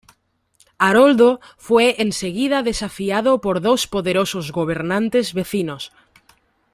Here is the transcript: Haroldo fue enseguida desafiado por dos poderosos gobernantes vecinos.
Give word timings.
Haroldo 0.79 1.39
fue 1.57 2.01
enseguida 2.01 2.63
desafiado 2.63 3.39
por 3.39 3.61
dos 3.61 3.85
poderosos 3.85 4.51
gobernantes 4.51 5.35
vecinos. 5.35 5.91